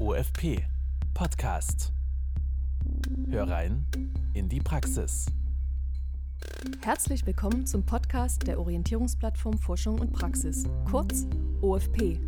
[0.00, 0.64] OFP
[1.12, 1.92] Podcast.
[3.28, 3.84] Hör rein
[4.32, 5.26] in die Praxis.
[6.80, 11.26] Herzlich willkommen zum Podcast der Orientierungsplattform Forschung und Praxis, kurz
[11.60, 12.18] OFP.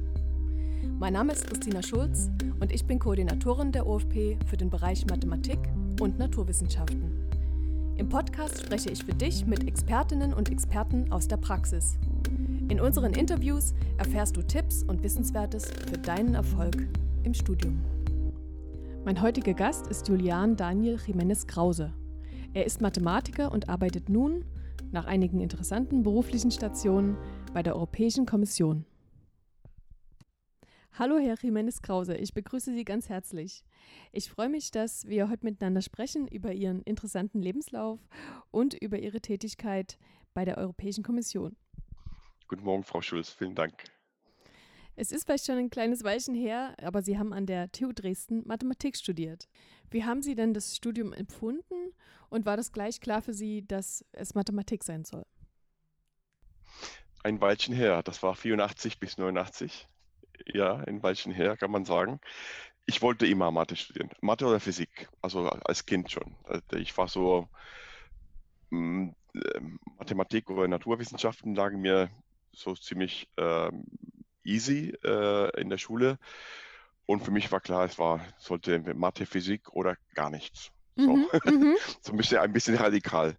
[0.99, 2.29] Mein Name ist Christina Schulz
[2.61, 5.59] und ich bin Koordinatorin der OFP für den Bereich Mathematik
[5.99, 7.11] und Naturwissenschaften.
[7.97, 11.97] Im Podcast spreche ich für dich mit Expertinnen und Experten aus der Praxis.
[12.69, 16.87] In unseren Interviews erfährst du Tipps und Wissenswertes für deinen Erfolg
[17.25, 17.81] im Studium.
[19.05, 21.93] Mein heutiger Gast ist Julian Daniel Jiménez Krause.
[22.55, 24.45] Er ist Mathematiker und arbeitet nun,
[24.91, 27.17] nach einigen interessanten beruflichen Stationen,
[27.53, 28.85] bei der Europäischen Kommission.
[30.99, 33.65] Hallo, Herr Jiménez Krause, ich begrüße Sie ganz herzlich.
[34.13, 37.99] Ich freue mich, dass wir heute miteinander sprechen über Ihren interessanten Lebenslauf
[38.51, 39.99] und über Ihre Tätigkeit
[40.35, 41.57] bei der Europäischen Kommission.
[42.47, 43.73] Guten Morgen, Frau Schulz, vielen Dank.
[44.95, 48.47] Es ist vielleicht schon ein kleines Weilchen her, aber Sie haben an der TU Dresden
[48.47, 49.49] Mathematik studiert.
[49.91, 51.93] Wie haben Sie denn das Studium empfunden
[52.29, 55.25] und war das gleich klar für Sie, dass es Mathematik sein soll?
[57.23, 59.89] Ein Weilchen her, das war 84 bis 89
[60.47, 62.21] ja, ein Weilchen her, kann man sagen.
[62.87, 66.35] Ich wollte immer Mathe studieren, Mathe oder Physik, also als Kind schon.
[66.45, 67.49] Also ich war so,
[68.71, 69.11] mm,
[69.55, 72.11] ähm, Mathematik oder Naturwissenschaften lagen mir
[72.53, 73.71] so ziemlich äh,
[74.45, 76.19] easy äh, in der Schule.
[77.07, 80.71] Und für mich war klar, es war, sollte Mathe, Physik oder gar nichts.
[80.97, 81.77] So, mhm, mhm.
[82.01, 83.37] so ein, bisschen, ein bisschen radikal.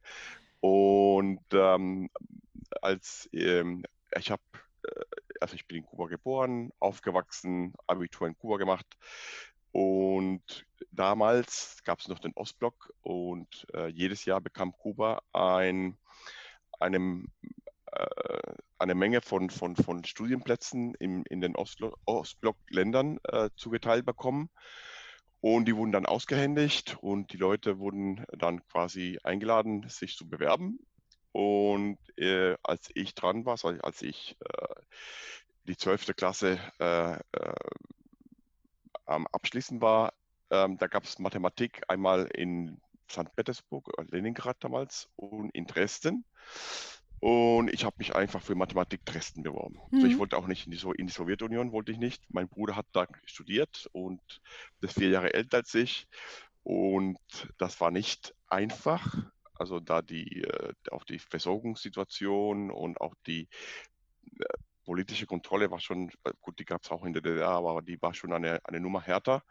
[0.59, 2.09] Und ähm,
[2.81, 3.83] als ähm,
[4.17, 4.41] ich habe
[5.43, 8.85] also ich bin in Kuba geboren, aufgewachsen, Abitur in Kuba gemacht.
[9.71, 15.97] Und damals gab es noch den Ostblock und äh, jedes Jahr bekam Kuba ein,
[16.79, 17.25] eine,
[17.91, 18.53] äh,
[18.83, 24.49] eine Menge von, von, von Studienplätzen im, in den Ostblock-Ländern äh, zugeteilt bekommen.
[25.39, 30.79] Und die wurden dann ausgehändigt und die Leute wurden dann quasi eingeladen, sich zu bewerben.
[31.31, 34.75] Und äh, als ich dran war, als ich äh,
[35.67, 36.15] die 12.
[36.15, 37.55] Klasse äh, äh,
[39.05, 40.13] am Abschließen war,
[40.51, 42.79] ähm, da gab es Mathematik einmal in
[43.09, 43.35] St.
[43.35, 46.25] Petersburg, äh, Leningrad damals und in Dresden.
[47.23, 49.79] Und ich habe mich einfach für Mathematik Dresden beworben.
[49.91, 49.99] Mhm.
[49.99, 52.21] Also ich wollte auch nicht in die, so in die, Sowjetunion, wollte ich nicht.
[52.27, 54.19] Mein Bruder hat da studiert und
[54.81, 56.09] ist vier Jahre älter als ich.
[56.63, 57.17] Und
[57.57, 59.15] das war nicht einfach.
[59.53, 63.47] Also da die, äh, auch die Versorgungssituation und auch die
[64.41, 64.43] äh,
[64.83, 68.01] politische Kontrolle war schon, äh, gut, die gab es auch in der DDR, aber die
[68.01, 69.43] war schon eine, eine Nummer härter.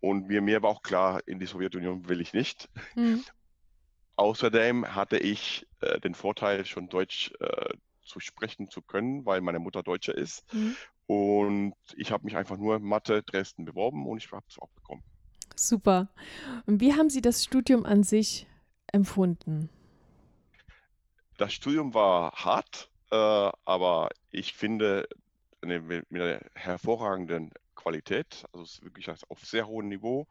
[0.00, 2.68] Und mir, mir war auch klar, in die Sowjetunion will ich nicht.
[2.96, 3.22] Mhm.
[4.16, 9.58] Außerdem hatte ich äh, den Vorteil, schon Deutsch äh, zu sprechen zu können, weil meine
[9.58, 10.44] Mutter Deutsche ist.
[10.52, 10.76] Mhm.
[11.06, 15.02] Und ich habe mich einfach nur Mathe Dresden beworben und ich habe es auch bekommen.
[15.56, 16.08] Super.
[16.66, 18.46] Und wie haben Sie das Studium an sich
[18.92, 19.68] empfunden?
[21.36, 25.08] Das Studium war hart, äh, aber ich finde
[25.60, 27.52] eine, mit einer hervorragenden
[27.84, 30.26] Qualität, also es ist wirklich auf sehr hohem Niveau.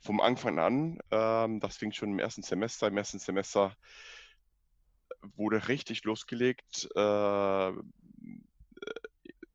[0.00, 3.76] Vom Anfang an, ähm, das fing schon im ersten Semester, im ersten Semester
[5.22, 7.72] wurde richtig losgelegt, äh,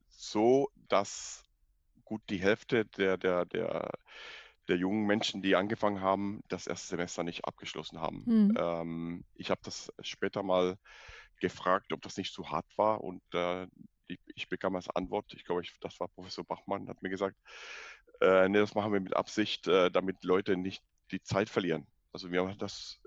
[0.09, 1.43] so dass
[2.05, 3.91] gut die Hälfte der, der, der
[4.67, 8.23] der jungen Menschen, die angefangen haben, das erste Semester nicht abgeschlossen haben.
[8.25, 8.53] Mhm.
[8.57, 10.77] Ähm, ich habe das später mal
[11.41, 13.67] gefragt, ob das nicht zu hart war und äh,
[14.11, 17.35] ich, ich, bekam als Antwort, ich glaube, ich, das war Professor Bachmann, hat mir gesagt,
[18.19, 21.87] äh, nee, das machen wir mit Absicht, äh, damit Leute nicht die Zeit verlieren.
[22.13, 22.99] Also wir haben das,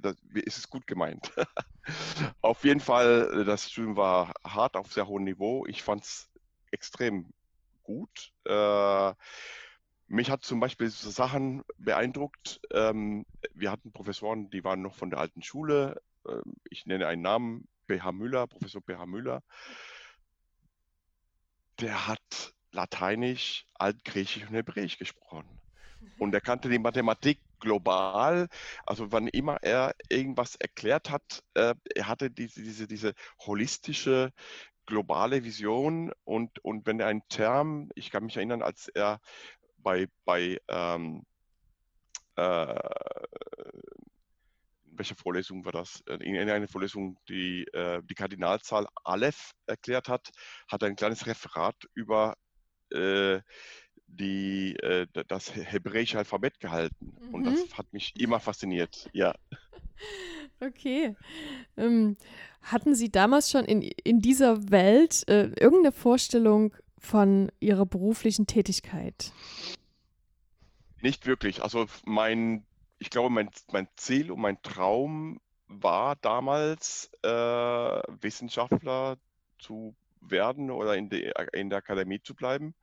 [0.00, 1.32] das ist es gut gemeint.
[2.40, 5.66] auf jeden Fall, das Studium war hart auf sehr hohem Niveau.
[5.66, 6.30] Ich fand es
[6.70, 7.32] extrem
[7.82, 8.32] gut.
[8.44, 9.14] Äh,
[10.06, 12.60] mich hat zum Beispiel so Sachen beeindruckt.
[12.72, 16.00] Ähm, wir hatten Professoren, die waren noch von der alten Schule.
[16.28, 19.42] Ähm, ich nenne einen Namen, PH Müller, Professor PH Müller.
[21.80, 25.46] Der hat Lateinisch, Altgriechisch und Hebräisch gesprochen.
[26.18, 28.48] Und er kannte die Mathematik global.
[28.84, 33.14] Also wann immer er irgendwas erklärt hat, äh, er hatte diese, diese, diese
[33.46, 34.32] holistische
[34.86, 39.20] globale Vision und, und wenn er einen Term, ich kann mich erinnern, als er
[39.78, 41.24] bei, bei ähm,
[42.36, 42.74] äh,
[44.94, 46.02] in welcher Vorlesung war das?
[46.08, 50.30] Äh, in einer Vorlesung, die äh, die Kardinalzahl Aleph erklärt hat,
[50.68, 52.34] hat er ein kleines Referat über
[52.90, 53.40] äh,
[54.06, 57.16] die, äh, das hebräische Alphabet gehalten.
[57.20, 57.34] Mhm.
[57.34, 57.72] Und das mhm.
[57.78, 59.34] hat mich immer fasziniert, ja.
[60.60, 61.16] Okay.
[61.76, 62.16] Ähm,
[62.62, 69.32] hatten Sie damals schon in, in dieser Welt äh, irgendeine Vorstellung von Ihrer beruflichen Tätigkeit?
[71.00, 71.62] Nicht wirklich.
[71.62, 72.64] Also mein,
[73.04, 79.18] ich glaube, mein, mein Ziel und mein Traum war damals, äh, Wissenschaftler
[79.58, 82.74] zu werden oder in, de, in der Akademie zu bleiben.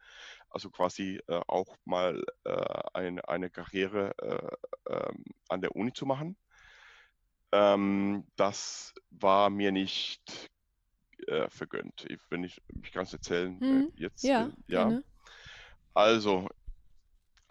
[0.51, 6.05] Also quasi äh, auch mal äh, eine, eine Karriere äh, ähm, an der Uni zu
[6.05, 6.37] machen.
[7.51, 10.51] Ähm, das war mir nicht
[11.25, 12.05] äh, vergönnt.
[12.07, 14.23] Ich, wenn ich, ich kann es erzählen Hm, jetzt.
[14.23, 15.01] ja, äh, ja.
[15.95, 16.47] Also,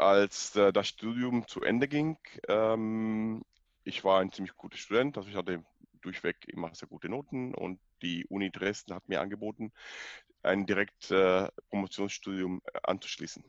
[0.01, 2.19] als äh, das Studium zu Ende ging,
[2.49, 3.43] ähm,
[3.85, 5.65] ich war ein ziemlich guter Student, also ich hatte
[6.03, 9.73] durchweg immer sehr gute Noten und die Uni Dresden hat mir angeboten,
[10.43, 13.45] ein direkt äh, Promotionsstudium äh, anzuschließen.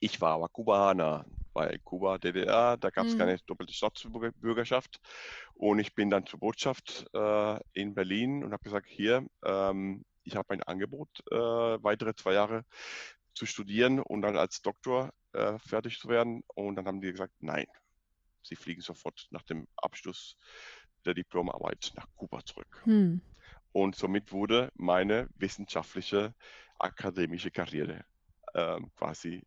[0.00, 3.16] Ich war aber Kubaner, weil Kuba, DDR, da gab es Mhm.
[3.16, 5.00] keine doppelte Staatsbürgerschaft.
[5.54, 10.36] Und ich bin dann zur Botschaft äh, in Berlin und habe gesagt, hier, ähm, ich
[10.36, 12.64] habe ein Angebot, äh, weitere zwei Jahre
[13.40, 16.42] zu studieren und dann als Doktor äh, fertig zu werden.
[16.54, 17.64] Und dann haben die gesagt, nein,
[18.42, 20.36] sie fliegen sofort nach dem Abschluss
[21.06, 22.82] der Diplomarbeit nach Kuba zurück.
[22.84, 23.22] Hm.
[23.72, 26.34] Und somit wurde meine wissenschaftliche
[26.78, 28.04] akademische Karriere
[28.54, 29.42] ähm, quasi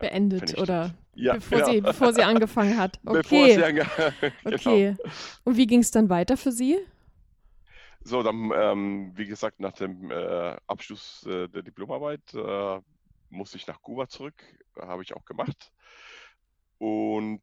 [0.00, 0.60] Beendet vernichtet.
[0.60, 1.70] oder ja, bevor, genau.
[1.70, 3.00] sie, bevor sie angefangen hat.
[3.04, 3.86] Bevor Okay, sie ange
[4.42, 4.56] genau.
[4.56, 4.96] okay.
[5.44, 6.76] Und wie ging es dann weiter für Sie?
[8.06, 12.80] So, dann, ähm, wie gesagt, nach dem äh, Abschluss äh, der Diplomarbeit äh,
[13.30, 14.34] musste ich nach Kuba zurück.
[14.76, 15.72] Habe ich auch gemacht.
[16.78, 17.42] Und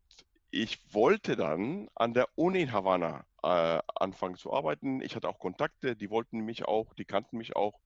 [0.52, 5.02] ich wollte dann an der Uni in Havanna äh, anfangen zu arbeiten.
[5.02, 7.80] Ich hatte auch Kontakte, die wollten mich auch, die kannten mich auch.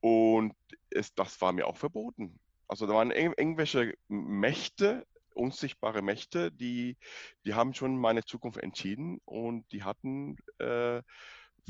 [0.00, 0.54] Und
[0.90, 2.40] es, das war mir auch verboten.
[2.68, 6.96] Also da waren irg- irgendwelche Mächte, unsichtbare Mächte, die,
[7.44, 11.02] die haben schon meine Zukunft entschieden und die hatten äh,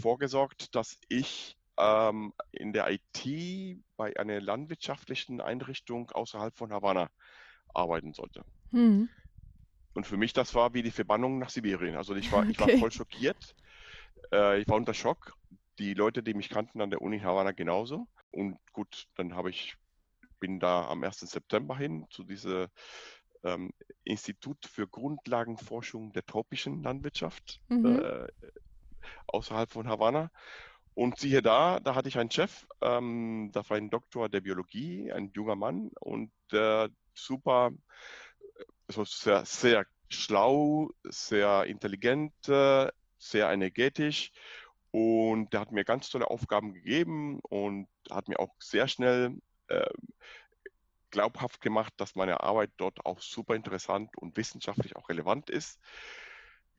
[0.01, 7.11] vorgesorgt, dass ich ähm, in der IT bei einer landwirtschaftlichen Einrichtung außerhalb von Havanna
[7.75, 8.43] arbeiten sollte.
[8.73, 9.05] Hm.
[9.95, 11.97] Und für mich, das war wie die Verbannung nach Sibirien.
[11.97, 12.77] Also ich war, ich war Okay.
[12.79, 13.55] voll schockiert.
[14.33, 15.35] Äh, ich war unter Schock.
[15.79, 18.07] Die Leute, die mich kannten an der Uni Havanna genauso.
[18.31, 19.77] Und gut, dann habe ich,
[20.41, 21.27] bin da am 1.
[21.27, 22.69] September hin zu diesem
[23.45, 23.73] ähm,
[24.05, 28.01] Institut für Grundlagenforschung der tropischen Landwirtschaft Mhm.
[28.01, 28.29] äh,
[29.27, 30.31] außerhalb von Havanna.
[30.95, 35.11] Und siehe da, da hatte ich einen Chef, ähm, das war ein Doktor der Biologie,
[35.13, 37.71] ein junger Mann und äh, super,
[38.89, 44.33] also sehr, sehr schlau, sehr intelligent, äh, sehr energetisch
[44.91, 49.37] und der hat mir ganz tolle Aufgaben gegeben und hat mir auch sehr schnell
[49.69, 49.89] äh,
[51.11, 55.81] glaubhaft gemacht, dass meine Arbeit dort auch super interessant und wissenschaftlich auch relevant ist.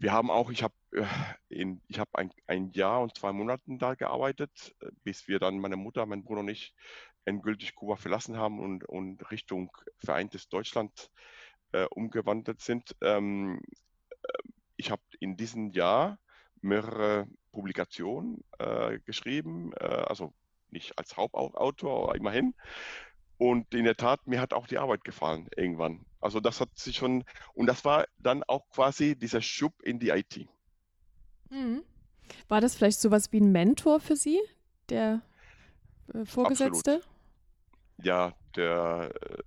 [0.02, 1.06] Wir haben auch, ich habe äh,
[1.48, 5.60] in, ich habe ein, ein Jahr und zwei Monaten da gearbeitet, äh, bis wir dann
[5.60, 6.74] meine Mutter, mein Bruder und ich
[7.26, 9.72] endgültig Kuba verlassen haben und, und Richtung
[10.04, 11.12] vereintes Deutschland
[11.72, 12.96] äh, umgewandert sind.
[13.02, 13.62] Ähm,
[14.10, 16.18] äh, ich habe in diesem Jahr
[16.62, 20.34] mehrere Publikationen äh, geschrieben, äh, also
[20.72, 22.56] nicht als Hauptautor, aber immerhin.
[23.38, 26.08] Und in der Tat, mir hat auch die Arbeit gefallen irgendwann.
[26.22, 27.24] Also das hat sich schon,
[27.54, 30.48] und das war dann auch quasi dieser Schub in die IT.
[31.50, 31.84] Hm.
[32.48, 34.40] War das vielleicht sowas wie ein Mentor für Sie,
[34.90, 35.22] der
[36.14, 37.02] äh, Vorgesetzte?
[38.04, 39.44] Ja, der äh,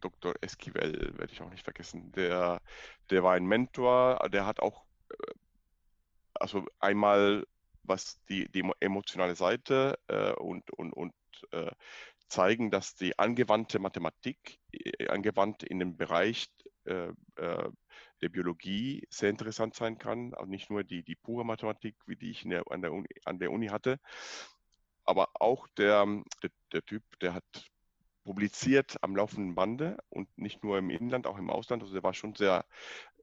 [0.00, 0.34] Dr.
[0.40, 2.12] Esquivel werde ich auch nicht vergessen.
[2.12, 2.60] Der,
[3.10, 5.34] der war ein Mentor, der hat auch, äh,
[6.34, 7.46] also einmal
[7.84, 11.14] was die, die emo- emotionale Seite äh, und, und, und
[11.52, 11.70] äh,
[12.28, 16.48] zeigen, dass die angewandte Mathematik, äh, angewandt in dem Bereich
[16.84, 17.70] äh, äh,
[18.22, 20.34] der Biologie sehr interessant sein kann.
[20.34, 23.38] Also nicht nur die, die pure Mathematik, wie die ich der, an, der Uni, an
[23.38, 23.98] der Uni hatte,
[25.04, 26.06] aber auch der,
[26.42, 27.44] der, der Typ, der hat
[28.24, 31.82] publiziert am laufenden Bande und nicht nur im Inland, auch im Ausland.
[31.82, 32.64] Also der war schon sehr,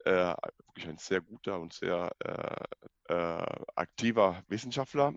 [0.05, 0.33] äh,
[0.67, 3.45] wirklich ein sehr guter und sehr äh, äh,
[3.75, 5.13] aktiver Wissenschaftler.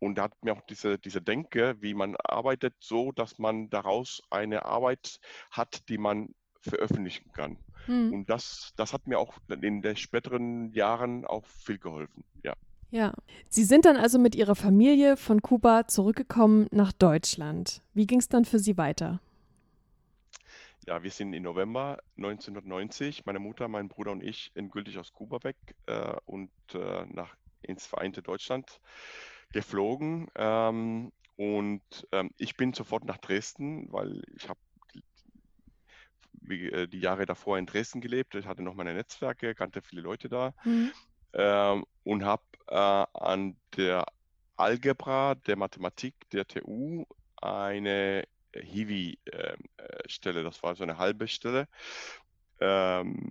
[0.00, 4.22] Und er hat mir auch diese, diese Denke, wie man arbeitet, so, dass man daraus
[4.30, 5.18] eine Arbeit
[5.50, 7.56] hat, die man veröffentlichen kann.
[7.86, 8.12] Hm.
[8.12, 12.24] Und das, das hat mir auch in den späteren Jahren auch viel geholfen.
[12.42, 12.54] Ja.
[12.90, 13.12] Ja.
[13.48, 17.82] Sie sind dann also mit Ihrer Familie von Kuba zurückgekommen nach Deutschland.
[17.94, 19.20] Wie ging es dann für Sie weiter?
[20.86, 25.44] Ja, wir sind im November 1990, meine Mutter, mein Bruder und ich, endgültig aus Kuba
[25.44, 28.80] weg äh, und äh, nach, ins vereinte Deutschland
[29.52, 30.28] geflogen.
[30.34, 34.58] Ähm, und ähm, ich bin sofort nach Dresden, weil ich habe
[36.48, 38.34] äh, die Jahre davor in Dresden gelebt.
[38.34, 40.90] Ich hatte noch meine Netzwerke, kannte viele Leute da Hm.
[41.34, 44.06] ähm, und habe äh, an der
[44.56, 47.04] Algebra der Mathematik der TU
[47.36, 48.24] eine
[48.54, 51.68] Hiwi-Stelle, das war so eine halbe Stelle,
[52.60, 53.30] ähm,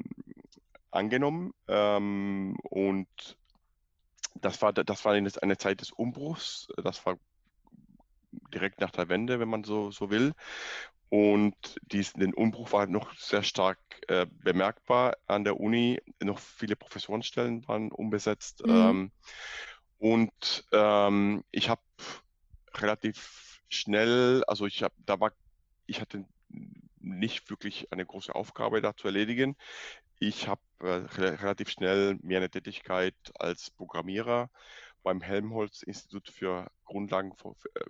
[0.92, 1.54] angenommen.
[1.68, 3.38] Ähm, und
[4.42, 6.68] das war, das war eine Zeit des Umbruchs.
[6.84, 7.18] Das war
[8.54, 10.34] direkt nach der Wende, wenn man so, so will.
[11.10, 16.02] Und dies, den Umbruch war noch sehr stark äh, bemerkbar an der Uni.
[16.22, 18.66] Noch viele Professorenstellen waren unbesetzt.
[18.66, 18.72] Mhm.
[18.72, 19.12] Ähm,
[20.00, 21.82] und ähm, ich habe
[22.76, 25.32] relativ schnell, also ich habe, da war,
[25.86, 26.26] ich hatte
[27.00, 29.56] nicht wirklich eine große Aufgabe da zu erledigen.
[30.20, 34.50] Ich habe relativ schnell mir eine Tätigkeit als Programmierer
[35.04, 37.86] beim Helmholtz-Institut für Grundlagen von äh,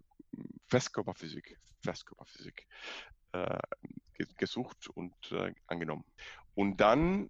[0.67, 2.67] Festkörperphysik, Festkörperphysik
[3.31, 3.57] äh,
[4.37, 6.05] gesucht und äh, angenommen.
[6.55, 7.29] Und dann,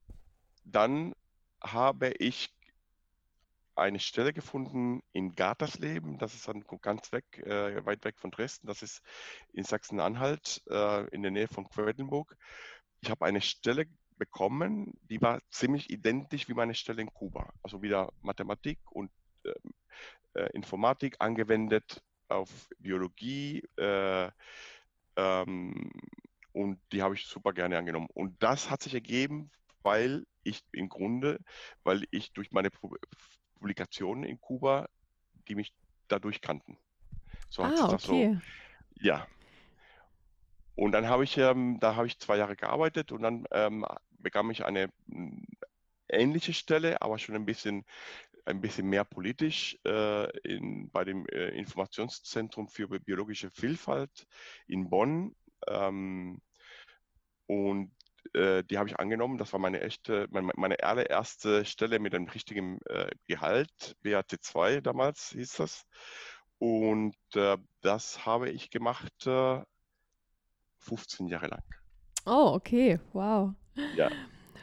[0.64, 1.14] dann
[1.62, 2.54] habe ich
[3.76, 8.68] eine Stelle gefunden in Gartersleben, das ist dann ganz weg, äh, weit weg von Dresden,
[8.68, 9.02] das ist
[9.54, 12.36] in Sachsen-Anhalt, äh, in der Nähe von Quedlinburg.
[13.02, 13.86] Ich habe eine Stelle
[14.18, 17.54] bekommen, die war ziemlich identisch wie meine Stelle in Kuba.
[17.64, 19.12] Also wieder Mathematik und
[19.46, 19.74] ähm,
[20.34, 24.30] äh, Informatik angewendet auf Biologie äh,
[25.16, 25.92] ähm,
[26.54, 28.08] und die habe ich super gerne angenommen.
[28.14, 29.52] Und das hat sich ergeben,
[29.84, 31.40] weil ich im Grunde,
[31.84, 32.70] weil ich durch meine
[33.56, 34.90] Publikationen in Kuba,
[35.48, 35.74] die mich
[36.08, 36.78] dadurch kannten.
[37.50, 38.40] So hat ah, sich das okay.
[38.42, 39.06] so.
[39.06, 39.28] Ja.
[40.76, 43.86] Und dann habe ich, ähm, da habe ich zwei Jahre gearbeitet und dann ähm,
[44.28, 45.46] bekam ich eine hm,
[46.10, 47.86] ähnliche Stelle, aber schon ein bisschen
[48.46, 54.26] ein bisschen mehr politisch äh, in, bei dem äh, Informationszentrum für biologische Vielfalt
[54.68, 55.36] in Bonn.
[55.68, 56.42] Ähm,
[57.46, 57.92] und
[58.34, 59.38] äh, die habe ich angenommen.
[59.38, 65.32] Das war meine echte, meine, meine allererste Stelle mit einem richtigen äh, Gehalt, BAT2 damals
[65.32, 65.86] hieß das.
[66.58, 69.14] Und äh, das habe ich gemacht
[70.80, 71.64] 15 äh, Jahre lang.
[72.28, 73.54] Oh, okay, wow.
[73.96, 74.12] Ja,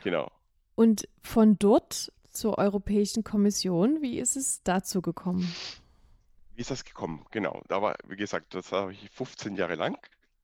[0.02, 0.30] genau.
[0.74, 4.02] Und von dort zur Europäischen Kommission.
[4.02, 5.50] Wie ist es dazu gekommen?
[6.54, 7.24] Wie ist das gekommen?
[7.30, 9.96] Genau, da war, wie gesagt, das habe ich 15 Jahre lang.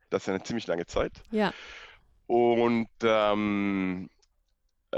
[0.08, 1.12] Das ist eine ziemlich lange Zeit.
[1.30, 1.52] Ja.
[2.26, 4.08] Und ähm,
[4.92, 4.96] äh,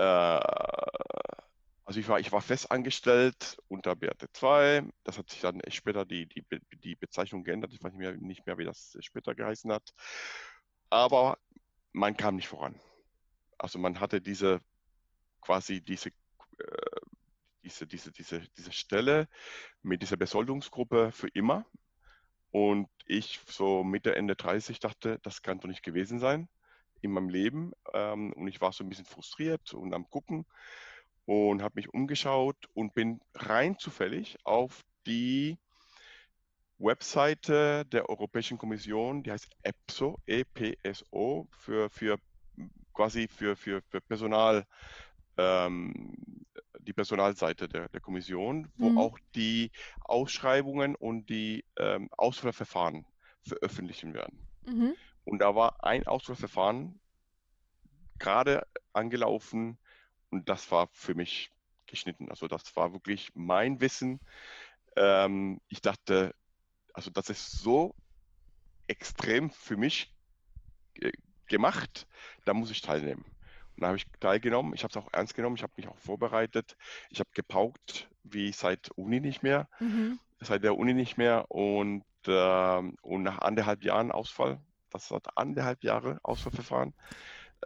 [1.85, 4.89] also ich war, ich war fest angestellt unter BRT2.
[5.03, 6.45] Das hat sich dann später die, die,
[6.85, 7.73] die Bezeichnung geändert.
[7.73, 9.93] Ich weiß nicht mehr, nicht mehr, wie das später geheißen hat.
[10.89, 11.39] Aber
[11.93, 12.79] man kam nicht voran.
[13.59, 14.61] Also man hatte diese
[15.41, 16.11] quasi diese
[16.59, 17.01] äh,
[17.63, 19.29] diese, diese, diese, diese Stelle
[19.83, 21.65] mit dieser Besoldungsgruppe für immer.
[22.51, 26.49] Und ich so Mitte, Ende 30 dachte, das kann doch nicht gewesen sein
[27.01, 27.73] in meinem Leben.
[27.95, 30.45] Ähm, und ich war so ein bisschen frustriert und am Gucken
[31.25, 35.59] und habe mich umgeschaut und bin rein zufällig auf die
[36.83, 42.19] Webseite der Europäischen Kommission, die heißt EPSO, EPSO, für, für
[42.93, 44.67] quasi für, für, für Personal,
[45.39, 46.15] ähm,
[46.81, 48.99] die Personalseite der, der Kommission, wo mhm.
[48.99, 49.71] auch die
[50.01, 53.07] Ausschreibungen und die ähm, Auswahlverfahren
[53.43, 54.39] veröffentlichen werden.
[54.67, 54.95] Mhm.
[55.25, 57.01] Und da war ein Auswahlverfahren
[58.19, 59.79] gerade angelaufen
[60.31, 61.51] und das war für mich
[61.87, 62.31] geschnitten.
[62.31, 64.21] Also das war wirklich mein Wissen.
[64.97, 66.35] Ähm, ich dachte,
[66.93, 67.95] also das ist so
[68.87, 70.15] extrem für mich
[71.47, 72.07] gemacht,
[72.45, 73.25] da muss ich teilnehmen.
[73.77, 74.75] Und da habe ich teilgenommen.
[74.75, 75.57] Ich habe es auch ernst genommen.
[75.57, 76.77] Ich habe mich auch vorbereitet.
[77.11, 79.69] Ich habe gepaukt, wie seit Uni nicht mehr.
[79.81, 80.19] Mhm.
[80.41, 81.51] Seit der Uni nicht mehr.
[81.51, 86.93] Und, äh, und nach anderthalb Jahren Ausfall, das hat anderthalb Jahre Ausfallverfahren,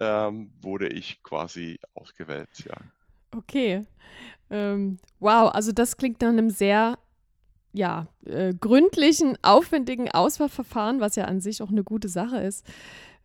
[0.00, 2.50] ähm, wurde ich quasi ausgewählt.
[2.64, 2.76] Ja.
[3.34, 3.84] Okay.
[4.50, 6.98] Ähm, wow, also das klingt nach einem sehr
[7.76, 12.66] ja, äh, gründlichen, aufwendigen Auswahlverfahren, was ja an sich auch eine gute Sache ist.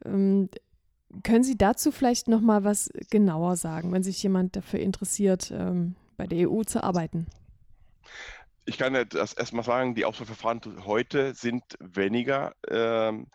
[0.06, 0.50] Ähm,
[1.24, 5.96] können Sie dazu vielleicht noch mal was genauer sagen, wenn sich jemand dafür interessiert, ähm,
[6.18, 7.28] bei der EU zu arbeiten?
[8.66, 13.28] Ich kann das erstmal sagen, die Auswahlverfahren heute sind weniger, ähm,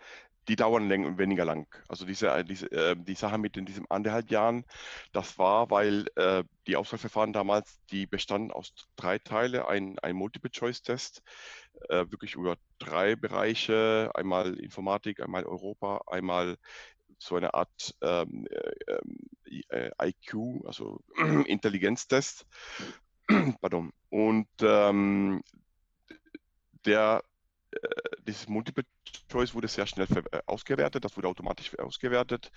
[0.49, 1.67] die dauern länger, weniger lang.
[1.89, 4.65] Also diese, diese äh, die Sache mit in diesem anderthalb Jahren,
[5.13, 11.23] das war, weil äh, die Auswahlverfahren damals, die bestanden aus drei Teilen, ein, ein Multiple-Choice-Test,
[11.89, 16.57] äh, wirklich über drei Bereiche, einmal Informatik, einmal Europa, einmal
[17.19, 21.01] so eine Art ähm, äh, äh IQ, also
[21.47, 22.47] Intelligenztest.
[23.61, 23.93] Pardon.
[24.11, 25.43] Und ähm,
[26.85, 27.36] der, äh,
[28.27, 28.85] dieses Multiple
[29.31, 32.51] Choice wurde sehr schnell äh, ausgewertet, das wurde automatisch ausgewertet.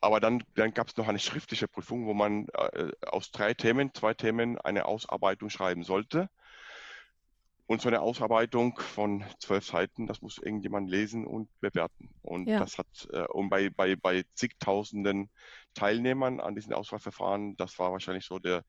[0.00, 3.92] Aber dann, dann gab es noch eine schriftliche Prüfung, wo man äh, aus drei Themen,
[3.94, 6.28] zwei Themen eine Ausarbeitung schreiben sollte.
[7.66, 12.10] und so eine Ausarbeitung von zwölf Seiten, das muss irgendjemand lesen und bewerten.
[12.20, 12.58] Und ja.
[12.58, 15.30] das hat, äh, und bei, bei, bei zigtausenden
[15.74, 18.64] Teilnehmern an diesen Auswahlverfahren, das war wahrscheinlich so der,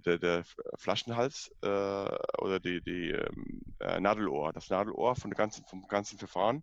[0.00, 0.44] der, der
[0.76, 6.62] Flaschenhals äh, oder die, die ähm, äh, Nadelohr, das Nadelohr von ganzen, vom ganzen Verfahren.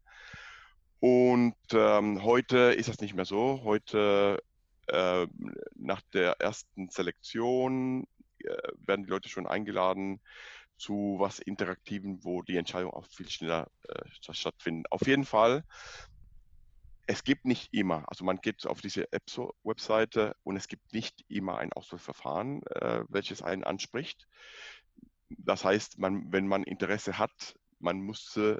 [0.99, 3.61] Und ähm, heute ist das nicht mehr so.
[3.63, 4.41] Heute
[4.87, 5.27] äh,
[5.75, 8.05] nach der ersten Selektion
[8.39, 10.21] äh, werden die Leute schon eingeladen,
[10.77, 14.83] zu was Interaktiven, wo die Entscheidungen auch viel schneller äh, stattfinden.
[14.89, 15.63] Auf jeden Fall,
[17.11, 21.57] es gibt nicht immer, also man geht auf diese EPSO-Webseite und es gibt nicht immer
[21.57, 24.29] ein Auswahlverfahren, äh, welches einen anspricht.
[25.27, 28.57] Das heißt, man, wenn man Interesse hat, man muss äh,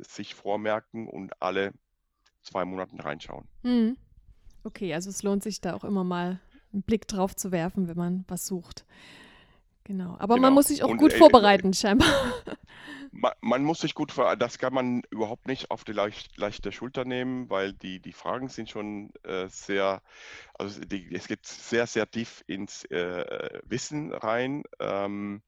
[0.00, 1.72] sich vormerken und alle
[2.42, 3.46] zwei Monate reinschauen.
[3.62, 3.96] Hm.
[4.64, 6.40] Okay, also es lohnt sich da auch immer mal
[6.72, 8.84] einen Blick drauf zu werfen, wenn man was sucht.
[9.84, 10.48] Genau, aber genau.
[10.48, 12.08] man muss sich auch und, gut äh, vorbereiten, scheinbar.
[13.10, 16.72] Man, man, muss sich gut vorbereiten, das kann man überhaupt nicht auf die leicht, leichte
[16.72, 20.02] Schulter nehmen, weil die, die Fragen sind schon äh, sehr,
[20.54, 24.62] also die, es geht sehr, sehr tief ins äh, Wissen rein.
[24.78, 25.42] Ähm,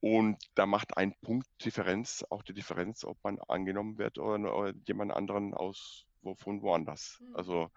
[0.00, 4.72] und da macht ein Punkt Differenz auch die Differenz, ob man angenommen wird oder, oder
[4.86, 7.18] jemand anderen aus wo, von woanders.
[7.20, 7.36] Mhm.
[7.36, 7.70] Also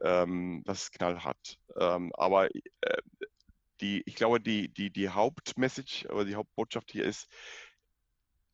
[0.00, 1.58] ähm, das ist knallhart.
[1.78, 3.02] Ähm, aber äh,
[3.80, 7.28] die, ich glaube, die, die, die Hauptmessage oder die Hauptbotschaft hier ist,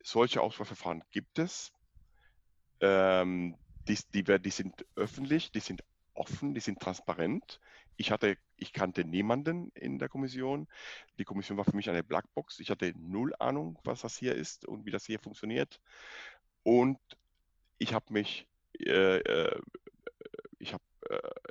[0.05, 1.73] solche Auswahlverfahren gibt es.
[2.79, 3.57] Ähm,
[3.87, 5.83] die, die, die sind öffentlich, die sind
[6.13, 7.59] offen, die sind transparent.
[7.97, 10.67] Ich hatte, ich kannte niemanden in der Kommission.
[11.17, 12.59] Die Kommission war für mich eine Blackbox.
[12.59, 15.81] Ich hatte null Ahnung, was das hier ist und wie das hier funktioniert.
[16.63, 16.99] Und
[17.77, 18.47] ich habe mich,
[18.79, 19.61] äh, äh,
[20.59, 21.44] ich habe äh,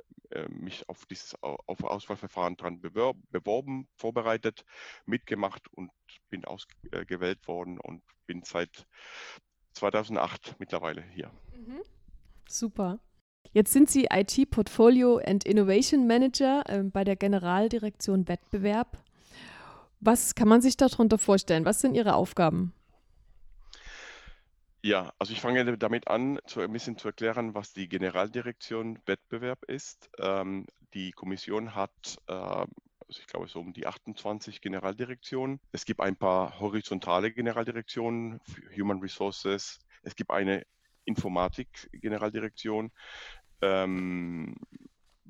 [0.49, 4.65] mich auf dieses auf Auswahlverfahren dran beworben, vorbereitet,
[5.05, 5.91] mitgemacht und
[6.29, 8.85] bin ausgewählt worden und bin seit
[9.73, 11.31] 2008 mittlerweile hier.
[11.55, 11.81] Mhm.
[12.47, 12.99] Super.
[13.51, 19.01] Jetzt sind Sie IT Portfolio and Innovation Manager äh, bei der Generaldirektion Wettbewerb.
[20.01, 21.65] Was kann man sich darunter vorstellen?
[21.65, 22.73] Was sind Ihre Aufgaben?
[24.85, 29.63] Ja, also ich fange damit an, zu, ein bisschen zu erklären, was die Generaldirektion Wettbewerb
[29.63, 30.11] ist.
[30.19, 32.69] Ähm, die Kommission hat, äh, also
[33.09, 35.59] ich glaube, so um die 28 Generaldirektionen.
[35.71, 38.39] Es gibt ein paar horizontale Generaldirektionen,
[38.77, 39.79] Human Resources.
[40.03, 40.67] Es gibt eine
[41.05, 42.91] Informatik-Generaldirektion.
[43.63, 44.55] Ähm,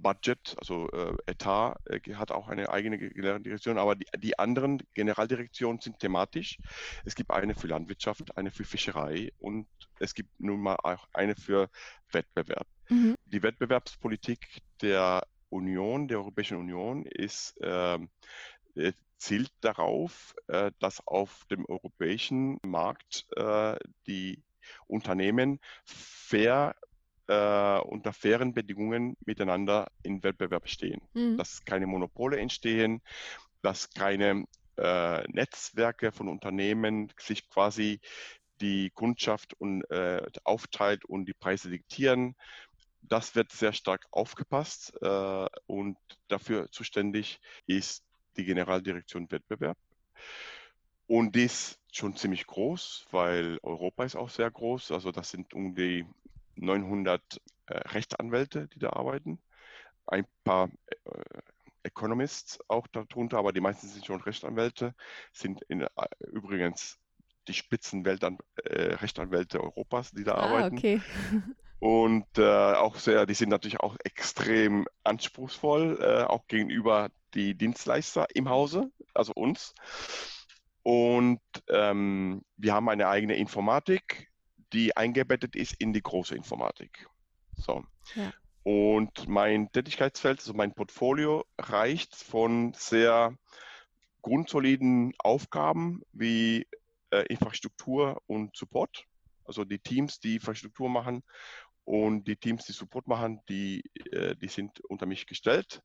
[0.06, 5.82] Budget, also äh, Etat, äh, hat auch eine eigene Generaldirektion, aber die, die, anderen Generaldirektionen
[5.82, 6.60] sind thematisch.
[7.06, 9.66] Es gibt eine für Landwirtschaft, eine für Fischerei und
[9.98, 11.72] es gibt nun mal auch eine für
[12.12, 12.68] Wettbewerb.
[12.88, 13.16] Mhm.
[13.26, 18.10] Die Wettbewerbspolitik der Union, der Europäischen Union, ist ähm,
[18.76, 24.44] äh, zielt darauf, äh, dass auf dem europäischen Markt äh, die
[24.86, 26.76] Unternehmen fair
[27.28, 31.02] äh, unter fairen Bedingungen miteinander in Wettbewerb stehen.
[31.14, 31.38] Mhm.
[31.38, 33.02] Dass keine Monopole entstehen,
[33.62, 34.46] dass keine
[34.78, 38.00] äh, Netzwerke von Unternehmen sich quasi
[38.62, 42.36] die Kundschaft und, äh, aufteilt und die Preise diktieren.
[43.02, 48.04] Das wird sehr stark aufgepasst äh, und dafür zuständig ist
[48.38, 49.78] die Generaldirektion Wettbewerb.
[51.08, 54.92] Und dies schon ziemlich groß, weil Europa ist auch sehr groß.
[54.92, 56.06] Also das sind um die
[56.56, 57.22] 900
[57.68, 59.40] äh, Rechtsanwälte, die da arbeiten,
[60.08, 60.70] ein paar
[61.06, 61.40] äh,
[61.84, 64.96] Economists auch darunter, aber die meisten sind schon Rechtsanwälte,
[65.34, 65.90] sind in, äh,
[66.32, 67.00] übrigens
[67.48, 70.78] die Spitzenrechtsanwälte äh, Europas, die da ah, arbeiten.
[70.78, 71.02] Okay.
[71.80, 78.28] Und äh, auch sehr, die sind natürlich auch extrem anspruchsvoll, äh, auch gegenüber die Dienstleister
[78.34, 79.76] im Hause, also uns.
[80.82, 84.32] Und ähm, wir haben eine eigene Informatik,
[84.76, 87.08] die eingebettet ist in die große Informatik.
[87.56, 87.84] So.
[88.16, 88.34] Ja.
[88.64, 93.38] Und mein Tätigkeitsfeld, also mein Portfolio, reicht von sehr
[94.22, 96.68] grundsoliden Aufgaben wie
[97.12, 99.06] äh, Infrastruktur und Support.
[99.46, 101.24] Also die Teams, die Infrastruktur machen
[101.86, 105.82] und die Teams, die Support machen, die, äh, die sind unter mich gestellt.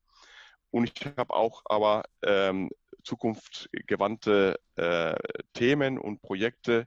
[0.71, 2.71] Und ich habe auch aber ähm,
[3.05, 5.17] zukunftsgewandte äh,
[5.53, 6.87] Themen und Projekte,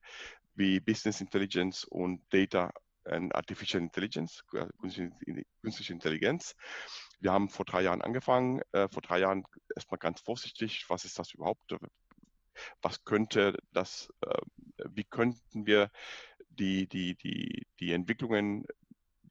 [0.55, 2.71] wie Business Intelligence und Data
[3.05, 6.55] and Artificial Intelligence, äh, künstliche Intelligenz.
[7.19, 8.61] Wir haben vor drei Jahren angefangen.
[8.71, 9.43] Äh, vor drei Jahren
[9.75, 11.75] erstmal ganz vorsichtig, was ist das überhaupt?
[12.81, 14.41] Was könnte das, äh,
[14.89, 15.89] wie könnten wir
[16.49, 18.65] die, die, die, die Entwicklungen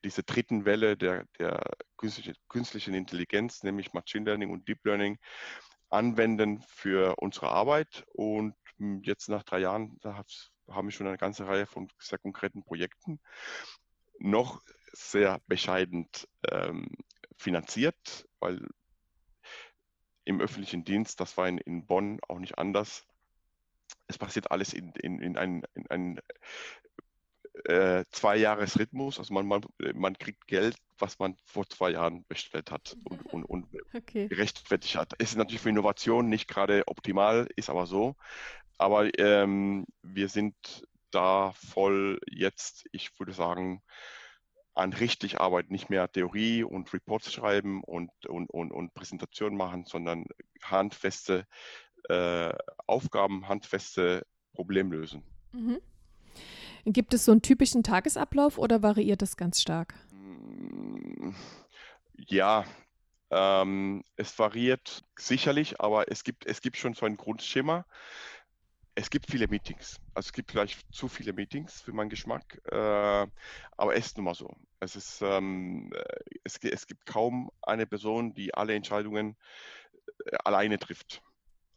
[0.04, 1.62] diese dritten Welle der, der
[1.96, 5.18] künstlichen Intelligenz, nämlich Machine Learning und Deep Learning,
[5.90, 9.98] anwenden für unsere Arbeit und hm, jetzt nach drei Jahren,
[10.68, 13.20] haben wir schon eine ganze Reihe von sehr konkreten Projekten.
[14.18, 16.08] Noch sehr bescheiden
[16.50, 16.88] ähm,
[17.36, 18.66] finanziert, weil
[20.24, 23.06] im öffentlichen Dienst, das war in, in Bonn auch nicht anders.
[24.06, 26.20] Es passiert alles in, in, in einen, in einen
[27.64, 29.18] äh, Zwei-Jahres-Rhythmus.
[29.18, 29.62] Also man, man,
[29.94, 34.28] man kriegt Geld, was man vor zwei Jahren bestellt hat und, und, und okay.
[34.28, 35.12] gerechtfertigt hat.
[35.14, 38.16] Ist natürlich für Innovation nicht gerade optimal, ist aber so.
[38.82, 40.56] Aber ähm, wir sind
[41.12, 43.80] da voll jetzt, ich würde sagen,
[44.74, 49.84] an richtig arbeiten, nicht mehr Theorie und Reports schreiben und, und, und, und Präsentationen machen,
[49.84, 50.24] sondern
[50.64, 51.46] handfeste
[52.08, 52.52] äh,
[52.88, 55.22] Aufgaben, handfeste Problemlösen.
[55.52, 55.78] Mhm.
[56.84, 59.94] Gibt es so einen typischen Tagesablauf oder variiert das ganz stark?
[60.10, 61.30] Mm,
[62.16, 62.64] ja,
[63.30, 67.86] ähm, es variiert sicherlich, aber es gibt, es gibt schon so ein Grundschema.
[68.94, 69.96] Es gibt viele Meetings.
[70.14, 73.26] Also es gibt vielleicht zu viele Meetings für meinen Geschmack, äh,
[73.76, 74.54] aber es ist nun mal so.
[74.80, 79.36] Es, ist, ähm, äh, es, es gibt kaum eine Person, die alle Entscheidungen
[80.26, 81.22] äh, alleine trifft.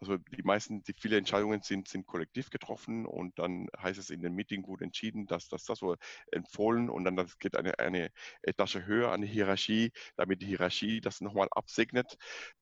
[0.02, 4.22] Also die meisten, die viele Entscheidungen sind, sind kollektiv getroffen und dann heißt es in
[4.22, 5.96] dem Meeting wurde entschieden, dass das, das so
[6.32, 8.12] empfohlen und dann das geht eine, eine
[8.44, 12.18] Etage höher an die Hierarchie, damit die Hierarchie das nochmal absegnet.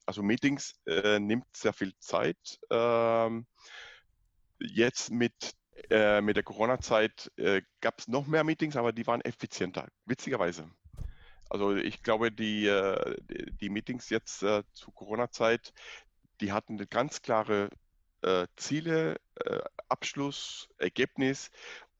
[0.06, 2.60] Also Meetings äh, nimmt sehr viel Zeit.
[2.70, 3.48] Ähm,
[4.63, 5.56] jetzt mit
[5.89, 10.69] äh, mit der Corona-Zeit äh, gab es noch mehr Meetings, aber die waren effizienter, witzigerweise.
[11.49, 13.17] Also ich glaube, die, äh,
[13.60, 15.73] die Meetings jetzt äh, zu Corona-Zeit,
[16.41, 17.69] die hatten ganz klare
[18.21, 21.52] äh, Ziele, äh, Abschluss, Ergebnis.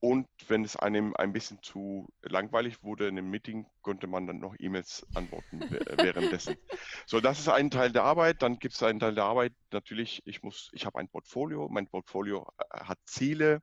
[0.04, 4.38] Und wenn es einem ein bisschen zu langweilig wurde in einem Meeting, konnte man dann
[4.38, 6.56] noch E-Mails antworten währenddessen.
[7.06, 8.42] So, das ist ein Teil der Arbeit.
[8.42, 9.54] Dann gibt es einen Teil der Arbeit.
[9.72, 11.70] Natürlich, ich muss, ich habe ein Portfolio.
[11.70, 13.62] Mein Portfolio äh, hat Ziele.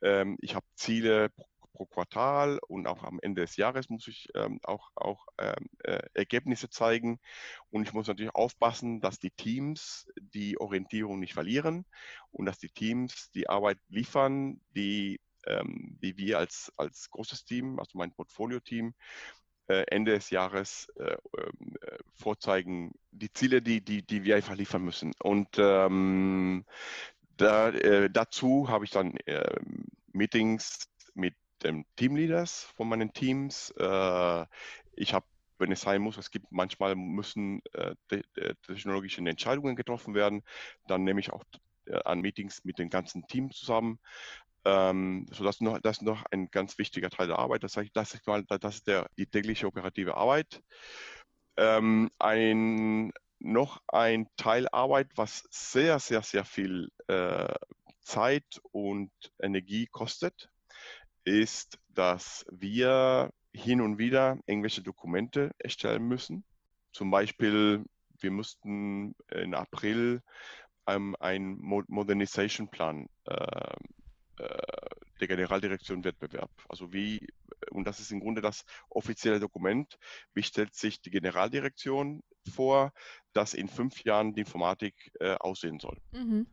[0.00, 1.28] Ähm, ich habe Ziele
[1.74, 6.00] pro Quartal und auch am Ende des Jahres muss ich ähm, auch, auch ähm, äh,
[6.14, 7.18] Ergebnisse zeigen.
[7.68, 11.84] Und ich muss natürlich aufpassen, dass die Teams die Orientierung nicht verlieren
[12.30, 17.78] und dass die Teams die Arbeit liefern, die, ähm, die wir als, als großes Team,
[17.78, 18.94] also mein Portfolio-Team,
[19.68, 24.54] äh, Ende des Jahres äh, ähm, äh, vorzeigen, die Ziele, die, die, die wir einfach
[24.54, 25.12] liefern müssen.
[25.18, 26.64] Und ähm,
[27.36, 33.72] da, äh, dazu habe ich dann ähm, Meetings mit den Teamleaders von meinen Teams.
[33.78, 34.46] Äh,
[34.92, 35.26] ich habe,
[35.58, 37.94] wenn es sein muss, es gibt manchmal müssen äh,
[38.66, 40.42] technologische Entscheidungen getroffen werden.
[40.86, 41.44] Dann nehme ich auch
[42.04, 44.00] an Meetings mit dem ganzen Team zusammen.
[44.66, 47.62] Ähm, so das, noch, das ist noch ein ganz wichtiger Teil der Arbeit.
[47.62, 50.60] Das, das, ist, mal, das ist der, die tägliche operative Arbeit.
[51.56, 57.54] Ähm, ein, noch ein Teil Arbeit, was sehr, sehr, sehr viel äh,
[58.00, 60.50] Zeit und Energie kostet,
[61.24, 66.44] ist, dass wir hin und wieder irgendwelche Dokumente erstellen müssen.
[66.92, 67.84] Zum Beispiel,
[68.18, 70.22] wir mussten in April
[70.88, 73.76] ähm, einen Modernization Plan äh,
[74.38, 76.50] der Generaldirektion Wettbewerb.
[76.68, 77.26] Also wie,
[77.70, 79.98] und das ist im Grunde das offizielle Dokument,
[80.34, 82.22] wie stellt sich die Generaldirektion
[82.54, 82.92] vor,
[83.32, 85.98] dass in fünf Jahren die Informatik äh, aussehen soll.
[86.12, 86.46] Mhm.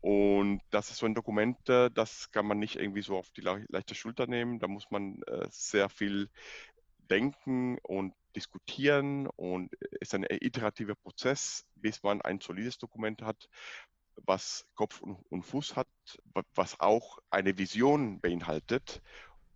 [0.00, 3.42] Und das ist so ein Dokument, äh, das kann man nicht irgendwie so auf die
[3.42, 4.58] leichte Schulter nehmen.
[4.58, 6.30] Da muss man äh, sehr viel
[7.10, 13.48] denken und diskutieren und es ist ein iterativer Prozess, bis man ein solides Dokument hat,
[14.26, 15.88] was Kopf und Fuß hat,
[16.54, 19.02] was auch eine Vision beinhaltet.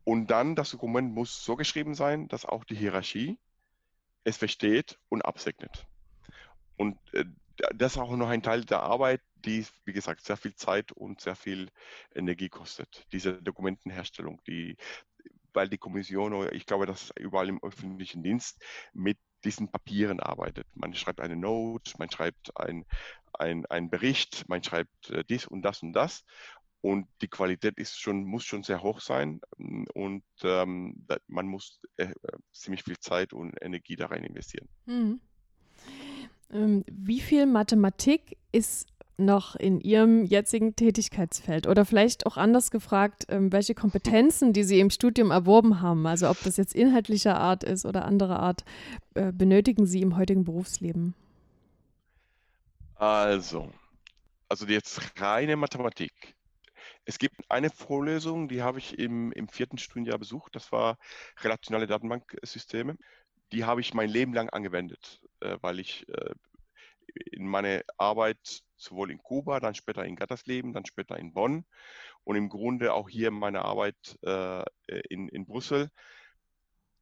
[0.05, 3.39] Und dann das Dokument muss so geschrieben sein, dass auch die Hierarchie
[4.25, 5.87] es versteht und absegnet.
[6.77, 7.25] Und äh,
[7.75, 11.21] das ist auch noch ein Teil der Arbeit, die, wie gesagt, sehr viel Zeit und
[11.21, 11.69] sehr viel
[12.15, 13.07] Energie kostet.
[13.13, 14.77] Diese Dokumentenherstellung, die,
[15.53, 20.67] weil die Kommission, ich glaube, dass überall im öffentlichen Dienst mit diesen Papieren arbeitet.
[20.75, 22.85] Man schreibt eine Note, man schreibt ein,
[23.33, 26.25] ein, einen Bericht, man schreibt äh, dies und das und das.
[26.81, 29.41] Und die Qualität ist schon, muss schon sehr hoch sein
[29.95, 32.13] und ähm, man muss äh,
[32.53, 34.69] ziemlich viel Zeit und Energie da rein investieren.
[34.85, 35.21] Mhm.
[36.51, 41.67] Ähm, wie viel Mathematik ist noch in Ihrem jetzigen Tätigkeitsfeld?
[41.67, 46.29] Oder vielleicht auch anders gefragt, ähm, welche Kompetenzen, die Sie im Studium erworben haben, also
[46.29, 48.65] ob das jetzt inhaltlicher Art ist oder anderer Art,
[49.15, 51.15] äh, benötigen Sie im heutigen Berufsleben?
[52.97, 53.71] Also,
[54.49, 56.13] also jetzt reine Mathematik.
[57.05, 60.55] Es gibt eine Vorlesung, die habe ich im, im vierten Studienjahr besucht.
[60.55, 60.99] Das war
[61.43, 62.97] relationale Datenbanksysteme.
[63.53, 66.35] Die habe ich mein Leben lang angewendet, äh, weil ich äh,
[67.31, 71.65] in meiner Arbeit sowohl in Kuba, dann später in Gattersleben, dann später in Bonn
[72.25, 74.65] und im Grunde auch hier in meiner Arbeit äh,
[75.09, 75.91] in, in Brüssel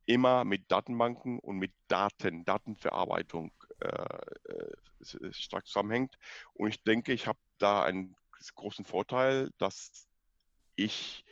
[0.06, 6.16] immer mit Datenbanken und mit Daten, Datenverarbeitung äh, äh stark zusammenhängt.
[6.54, 8.14] Und ich denke, ich habe da einen
[8.54, 10.08] großen Vorteil, dass
[10.76, 11.24] ich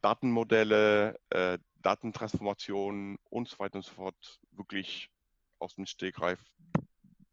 [0.00, 5.10] Datenmodelle, äh, Datentransformationen und so weiter und so fort wirklich
[5.58, 6.40] aus dem Stegreif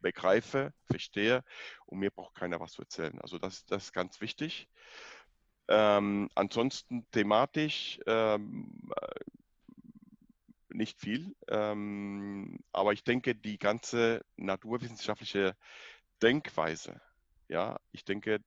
[0.01, 1.43] begreife, verstehe
[1.85, 3.19] und mir braucht keiner was zu erzählen.
[3.21, 4.67] Also das, das ist ganz wichtig.
[5.67, 9.19] Ähm, ansonsten thematisch ähm, äh,
[10.69, 15.57] nicht viel, ähm, aber ich denke, die ganze naturwissenschaftliche
[16.21, 17.01] Denkweise,
[17.49, 18.39] ja, ich denke,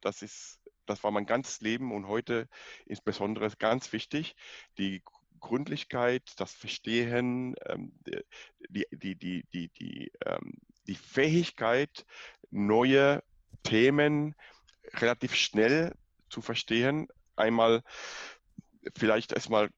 [0.00, 2.48] das ist, das war mein ganzes Leben und heute
[2.86, 4.34] insbesondere ganz wichtig,
[4.78, 5.02] die
[5.40, 7.92] Gründlichkeit, das Verstehen, ähm,
[8.68, 10.54] die, die, die, die, die, ähm,
[10.86, 12.04] die Fähigkeit,
[12.50, 13.22] neue
[13.62, 14.34] Themen
[14.94, 15.94] relativ schnell
[16.28, 17.08] zu verstehen.
[17.36, 17.82] Einmal
[18.96, 19.70] vielleicht erstmal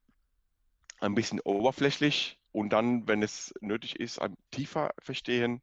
[1.00, 5.62] ein bisschen oberflächlich und dann, wenn es nötig ist, tiefer verstehen.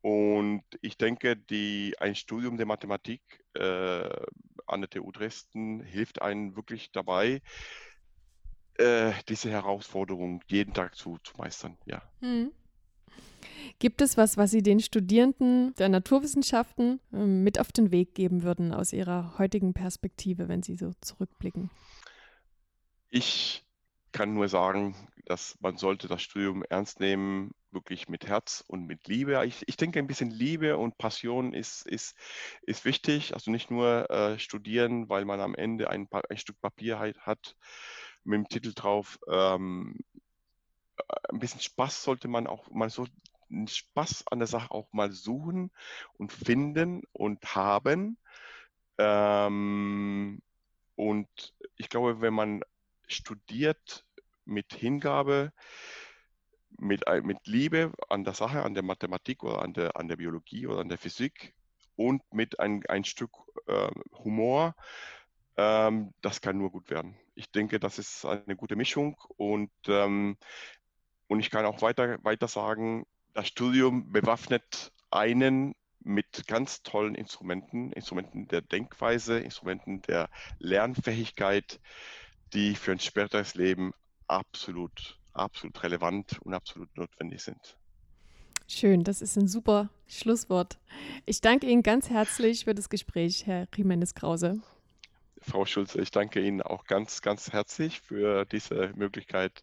[0.00, 3.20] Und ich denke, die, ein Studium der Mathematik
[3.54, 4.08] äh,
[4.66, 7.42] an der TU Dresden hilft einem wirklich dabei,
[8.74, 11.76] äh, diese Herausforderung jeden Tag zu, zu meistern.
[11.84, 12.02] Ja.
[12.20, 12.52] Hm.
[13.80, 18.42] Gibt es was, was Sie den Studierenden der Naturwissenschaften äh, mit auf den Weg geben
[18.42, 21.70] würden aus Ihrer heutigen Perspektive, wenn Sie so zurückblicken?
[23.08, 23.64] Ich
[24.10, 29.06] kann nur sagen, dass man sollte das Studium ernst nehmen, wirklich mit Herz und mit
[29.06, 29.44] Liebe.
[29.46, 32.16] Ich, ich denke, ein bisschen Liebe und Passion ist, ist,
[32.62, 33.34] ist wichtig.
[33.34, 37.56] Also nicht nur äh, studieren, weil man am Ende ein, ein Stück Papier hat
[38.24, 39.20] mit dem Titel drauf.
[39.30, 39.98] Ähm,
[41.28, 42.90] ein bisschen Spaß sollte man auch, man
[43.48, 45.70] soll Spaß an der Sache auch mal suchen
[46.16, 48.18] und finden und haben.
[48.98, 50.42] Ähm,
[50.96, 51.28] und
[51.76, 52.62] ich glaube, wenn man
[53.06, 54.04] studiert
[54.44, 55.52] mit Hingabe,
[56.78, 60.66] mit, mit Liebe an der Sache, an der Mathematik oder an der, an der Biologie
[60.66, 61.54] oder an der Physik
[61.96, 63.30] und mit ein, ein Stück
[63.66, 63.90] äh,
[64.24, 64.74] Humor,
[65.56, 67.16] ähm, das kann nur gut werden.
[67.34, 70.36] Ich denke, das ist eine gute Mischung und, ähm,
[71.26, 73.06] und ich kann auch weiter, weiter sagen,
[73.38, 81.78] das Studium bewaffnet einen mit ganz tollen Instrumenten, Instrumenten der Denkweise, Instrumenten der Lernfähigkeit,
[82.52, 83.92] die für ein späteres Leben
[84.26, 87.76] absolut, absolut relevant und absolut notwendig sind.
[88.66, 90.80] Schön, das ist ein super Schlusswort.
[91.24, 94.60] Ich danke Ihnen ganz herzlich für das Gespräch, Herr Jimenez-Krause.
[95.42, 99.62] Frau Schulze, ich danke Ihnen auch ganz, ganz herzlich für diese Möglichkeit,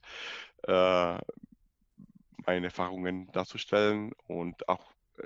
[0.64, 1.18] äh,
[2.46, 4.86] meine Erfahrungen darzustellen und auch
[5.18, 5.26] äh,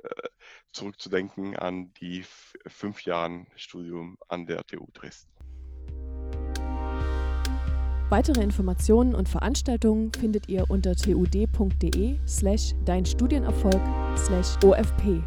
[0.72, 2.24] zurückzudenken an die
[2.68, 5.30] fünf Jahre Studium an der TU Dresden.
[8.10, 13.82] Weitere Informationen und Veranstaltungen findet ihr unter tud.de slash dein Studienerfolg
[14.18, 15.22] slash OFP.